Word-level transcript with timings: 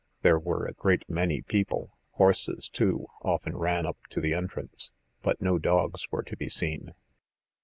There 0.23 0.39
were 0.39 0.65
a 0.65 0.73
great 0.73 1.07
many 1.07 1.43
people, 1.43 1.95
horses, 2.13 2.67
too, 2.69 3.05
often 3.21 3.55
ran 3.55 3.85
up 3.85 3.99
to 4.09 4.19
the 4.19 4.33
entrance, 4.33 4.91
but 5.21 5.43
no 5.43 5.59
dogs 5.59 6.11
were 6.11 6.23
to 6.23 6.35
be 6.35 6.49
seen. 6.49 6.95